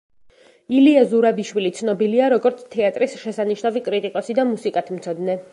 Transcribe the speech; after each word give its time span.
ილია 0.77 1.03
ზურაბიშვილი 1.11 1.71
ცნობილია 1.81 2.31
როგორც 2.35 2.65
თეატრის 2.77 3.15
შესანიშნავი 3.27 3.87
კრიტიკოსი 3.91 4.41
და 4.41 4.51
მუსიკათმცოდნე. 4.55 5.39